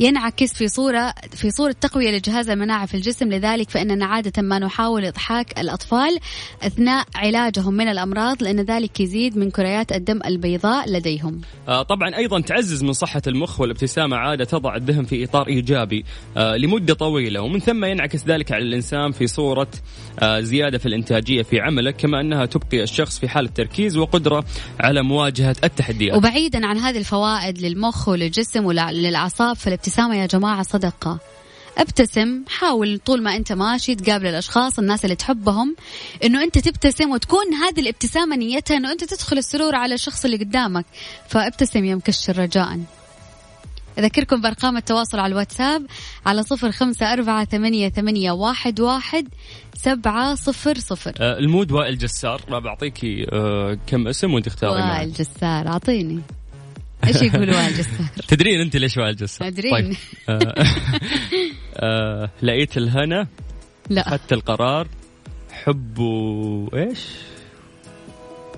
ينعكس 0.00 0.54
في 0.54 0.68
صورة 0.68 1.14
في 1.30 1.50
صورة 1.50 1.72
تقوية 1.80 2.10
لجهاز 2.10 2.48
المناعة 2.48 2.86
في 2.86 2.94
الجسم 2.94 3.28
لذلك 3.28 3.70
فإننا 3.70 4.06
عادة 4.06 4.42
ما 4.42 4.58
نحاول 4.58 5.04
إضحاك 5.04 5.60
الأطفال 5.60 6.18
أثناء 6.62 7.06
علاجهم 7.14 7.74
من 7.74 7.88
الأمراض 7.88 8.42
لأن 8.42 8.60
ذلك 8.60 9.00
يزيد 9.00 9.38
من 9.38 9.50
كريات 9.50 9.92
الدم 9.92 10.20
البيضاء 10.26 10.90
لديهم. 10.90 11.40
آه 11.68 11.82
طبعا 11.82 12.16
أيضا 12.16 12.40
تعزز 12.40 12.84
من 12.84 12.92
صحة 12.92 13.22
المخ 13.26 13.60
والابتسامة 13.60 14.16
عادة 14.16 14.44
تضع 14.44 14.76
الذهن 14.76 15.04
في 15.04 15.24
إطار 15.24 15.46
إيجابي 15.48 16.04
آه 16.36 16.56
لمدة 16.56 16.94
طويلة 16.94 17.40
ومن 17.40 17.58
ثم 17.58 17.84
ينعكس 17.84 18.24
ذلك 18.26 18.52
على 18.52 18.64
الإنسان 18.64 19.12
في 19.12 19.26
صورة 19.26 19.68
آه 20.20 20.40
زيادة 20.40 20.78
في 20.78 20.86
الإنتاجية 20.86 21.42
في 21.42 21.60
عمله 21.60 21.90
كما 21.90 22.20
أنها 22.20 22.46
تبقي 22.46 22.82
الشخص 22.82 23.18
في 23.18 23.28
حالة 23.28 23.48
تركيز 23.48 23.96
وقدرة 23.96 24.44
على 24.80 25.02
مواجهة 25.02 25.56
التحديات. 25.64 26.16
وبعيدا 26.16 26.66
عن 26.66 26.78
هذه 26.78 26.98
الفوائد 26.98 27.58
للمخ 27.58 28.08
وللجسم 28.08 28.64
وللأعصاب 28.64 29.56
فالابتسامة 29.56 29.87
الابتسامة 29.88 30.16
يا 30.16 30.26
جماعة 30.26 30.62
صدقة. 30.62 31.18
ابتسم 31.78 32.44
حاول 32.48 32.98
طول 32.98 33.22
ما 33.22 33.36
أنت 33.36 33.52
ماشي 33.52 33.94
تقابل 33.94 34.26
الأشخاص 34.26 34.78
الناس 34.78 35.04
اللي 35.04 35.16
تحبهم 35.16 35.76
إنه 36.24 36.42
أنت 36.42 36.58
تبتسم 36.58 37.10
وتكون 37.10 37.54
هذه 37.54 37.80
الابتسامة 37.80 38.36
نيتها 38.36 38.76
إنه 38.76 38.92
أنت 38.92 39.04
تدخل 39.04 39.38
السرور 39.38 39.74
على 39.74 39.94
الشخص 39.94 40.24
اللي 40.24 40.36
قدامك. 40.36 40.84
فابتسم 41.28 41.84
يا 41.84 41.94
مكشر 41.94 42.38
رجاء. 42.38 42.80
أذكركم 43.98 44.40
بأرقام 44.40 44.76
التواصل 44.76 45.18
على 45.18 45.32
الواتساب 45.32 45.86
على 46.26 46.42
صفر 46.42 46.72
خمسة 46.72 47.12
أربعة 47.12 47.44
ثمانية, 47.44 47.88
ثمانية 47.88 48.32
واحد, 48.32 48.80
واحد 48.80 49.28
سبعة 49.74 50.34
صفر 50.34 50.78
صفر. 50.78 51.12
آه 51.20 51.38
المود 51.38 51.72
وائل 51.72 51.98
جسار 51.98 52.42
بعطيكي 52.48 53.26
آه 53.32 53.78
كم 53.86 54.08
اسم 54.08 54.34
وأنت 54.34 54.46
اختاري 54.46 54.82
وائل 54.82 55.12
جسار 55.12 55.68
أعطيني. 55.68 56.20
إيش 57.06 57.22
يقول 57.22 57.50
وائل 57.50 57.74
جسار؟ 57.74 58.06
تدرين 58.28 58.60
أنت 58.60 58.76
ليش 58.76 58.96
وائل 58.96 59.16
جسار؟ 59.16 59.48
ادرين 59.48 59.72
طيب. 59.72 59.96
آه 60.28 60.54
آه 61.76 62.30
لقيت 62.42 62.76
الهنا 62.76 63.26
لا 63.90 64.08
أخذت 64.08 64.32
القرار 64.32 64.88
حب 65.52 65.98
و 65.98 66.68
إيش؟ 66.74 67.00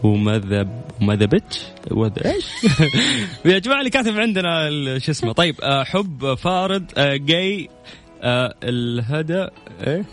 وماذا 0.02 0.68
وماذا 1.00 1.26
بتش 1.26 1.61
إيش؟ 2.25 2.44
يا 3.44 3.59
جماعة 3.59 3.78
اللي 3.78 3.90
كاتب 3.90 4.18
عندنا 4.18 4.68
شو 4.99 5.11
اسمه 5.11 5.32
طيب 5.32 5.61
آه 5.61 5.85
حب 5.85 6.35
فارض 6.35 6.85
آه 6.97 7.16
جاي 7.16 7.68
آه 8.23 8.54
الهدى 8.64 9.47
إيه 9.87 10.04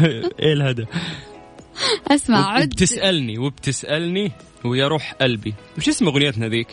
إيه 0.40 0.52
الهدى؟ 0.52 0.86
أسمع 2.08 2.52
عد 2.52 2.68
بتسالني 2.68 3.38
وبتسألني 3.38 4.32
ويا 4.64 4.88
روح 4.88 5.12
قلبي 5.12 5.54
وش 5.78 5.88
اسم 5.88 6.06
أغنيتنا 6.06 6.48
ذيك؟ 6.48 6.68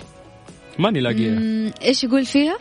ماني 0.79 0.99
لاقيها. 0.99 1.39
إيش 1.81 2.03
يقول 2.03 2.25
فيها؟ 2.25 2.57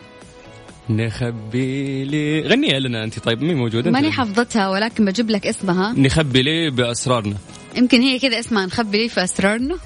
نخبي 0.91 2.05
لي 2.05 2.41
غنيها 2.41 2.79
لنا 2.81 3.05
أنت 3.05 3.19
طيب 3.19 3.43
مين 3.43 3.57
موجودة؟ 3.57 3.91
ماني 3.91 4.13
حافظتها 4.13 4.69
ولكن 4.69 5.05
بجيب 5.05 5.31
لك 5.31 5.47
اسمها. 5.47 5.93
نخبي 5.93 6.43
لي 6.43 6.71
بأسرارنا. 6.71 7.37
يمكن 7.77 8.01
هي 8.01 8.19
كذا 8.19 8.41
اسمها 8.41 8.67
نخبي 8.67 8.99
لي 8.99 9.09
في 9.09 9.25
اسرارنا 9.25 9.77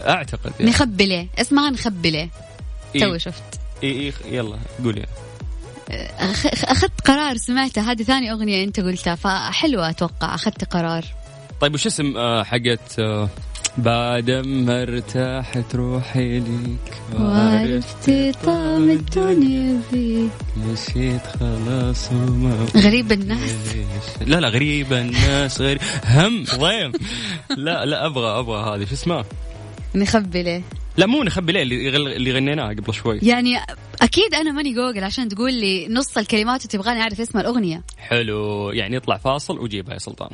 أعتقد 0.00 0.52
يعني. 0.58 0.70
نخبي 0.70 1.06
ليه 1.06 1.28
اسمها 1.38 1.70
نخبي 1.70 2.10
ليه 2.10 2.30
إيه؟ 2.94 3.00
توي 3.00 3.18
شفت. 3.18 3.42
اي 3.84 3.90
اي 3.90 4.12
يلا 4.36 4.58
قولي. 4.84 5.06
أخذت 6.64 7.00
قرار 7.04 7.36
سمعتها. 7.36 7.92
هذه 7.92 8.02
ثاني 8.02 8.32
أغنية 8.32 8.64
أنت 8.64 8.80
قلتها 8.80 9.14
فحلوة 9.14 9.90
أتوقع 9.90 10.34
أخذت 10.34 10.64
قرار. 10.64 11.04
طيب 11.60 11.74
وش 11.74 11.86
اسم 11.86 12.16
آه، 12.16 12.42
حقت 12.42 12.98
آه، 12.98 13.28
بعد 13.78 14.30
ما 14.30 14.82
ارتاحت 14.82 15.74
روحي 15.74 16.40
ليك 16.40 16.92
وعرفت 17.20 18.10
طعم 18.44 18.90
الدنيا 18.90 19.80
فيك. 19.90 20.30
مشيت 20.56 21.22
خلاص 21.22 22.12
وما 22.12 22.66
غريب 22.76 23.12
الناس. 23.12 23.54
لا 24.26 24.40
لا 24.40 24.48
غريب 24.48 24.92
الناس 24.92 25.60
غريب. 25.60 25.80
هم 26.04 26.44
ضيم 26.44 26.92
لا 27.56 27.84
لا 27.86 28.06
أبغى 28.06 28.38
أبغى 28.38 28.76
هذه 28.76 28.84
شو 28.88 28.94
اسمها؟ 28.94 29.24
نخبي 29.94 30.42
ليه؟ 30.42 30.62
لا 30.96 31.06
مو 31.06 31.22
نخبي 31.22 31.52
ليه 31.52 31.62
اللي 31.62 32.16
اللي 32.16 32.32
غنيناه 32.32 32.68
قبل 32.68 32.94
شوي. 32.94 33.18
يعني 33.22 33.58
أكيد 34.02 34.34
أنا 34.34 34.52
ماني 34.52 34.74
جوجل 34.74 35.04
عشان 35.04 35.28
تقول 35.28 35.54
لي 35.54 35.88
نص 35.88 36.18
الكلمات 36.18 36.64
وتبغاني 36.64 37.00
أعرف 37.00 37.20
اسم 37.20 37.38
الأغنية. 37.38 37.82
حلو 37.98 38.70
يعني 38.70 38.96
يطلع 38.96 39.16
فاصل 39.16 39.58
وجيبها 39.58 39.94
يا 39.94 39.98
سلطان. 39.98 40.28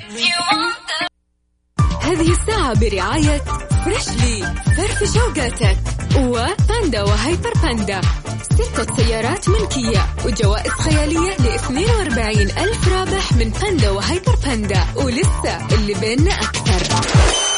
هذه 2.04 2.30
الساعة 2.30 2.80
برعاية 2.80 3.42
Freshly 3.84 4.54
فرفش 4.76 5.14
وقاتك 5.14 5.76
و 6.16 6.31
Panda 6.31 7.02
و 7.02 7.11
Hyper 7.11 7.52
Panda. 7.62 8.00
ستة 8.42 8.96
سيارات 8.96 9.48
ملكية 9.48 10.06
وجوائز 10.24 10.70
خيالية 10.70 11.30
ل 11.30 11.46
42 11.46 12.40
ألف 12.40 12.88
رابح 12.88 13.32
من 13.32 13.50
Panda 13.50 13.90
و 13.90 13.98
Hyper 13.98 14.34
Panda. 14.44 14.84
ولسه 14.96 15.66
اللي 15.72 15.94
بيننا 15.94 16.34
أكثر. 16.34 17.53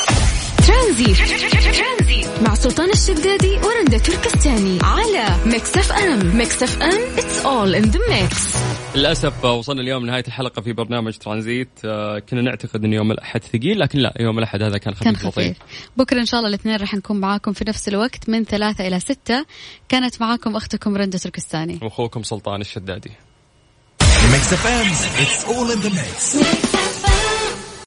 ترانزيت 0.67 1.17
مع 2.43 2.55
سلطان 2.55 2.91
الشدادي 2.91 3.59
ورندا 3.59 3.99
تركستاني 3.99 4.79
على 4.83 5.37
Mix 5.47 5.77
FM. 5.77 6.37
Mix 6.37 6.63
FM 6.63 7.19
it's 7.19 7.45
all 7.45 7.75
in 7.75 7.83
the 7.83 8.01
mix 8.11 8.57
للأسف 8.95 9.45
وصلنا 9.45 9.81
اليوم 9.83 10.03
لنهاية 10.05 10.25
الحلقة 10.27 10.63
في 10.63 10.73
برنامج 10.73 11.17
ترانزيت. 11.17 11.69
آه، 11.85 12.19
كنا 12.19 12.43
نعتقد 12.43 12.85
إن 12.85 12.93
يوم 12.93 13.11
الأحد 13.13 13.45
ثقيل 13.45 13.79
لكن 13.81 13.99
لا 13.99 14.15
يوم 14.21 14.39
الأحد 14.39 14.63
هذا 14.63 14.79
كان 14.79 14.95
خفيف 14.95 15.05
كان 15.05 15.17
خفيف. 15.17 15.57
بكرة 15.97 16.21
إن 16.21 16.27
شاء 16.27 16.41
الله 16.41 16.49
الاثنين 16.49 16.77
راح 16.77 16.95
نكون 16.95 17.21
معاكم 17.21 17.53
في 17.53 17.65
نفس 17.69 17.89
الوقت 17.89 18.29
من 18.29 18.45
ثلاثة 18.45 18.87
إلى 18.87 19.01
ستة. 19.01 19.47
كانت 19.89 20.21
معاكم 20.21 20.57
أختكم 20.57 20.97
رندا 20.97 21.19
تركستاني. 21.19 21.79
وأخوكم 21.83 22.23
سلطان 22.23 22.61
الشدادي. 22.61 23.11
Mix 24.33 24.47
FM, 24.65 24.89
it's 25.23 25.45
all 25.53 25.71
in 25.75 25.81
the 25.85 25.91
mix. 25.91 26.86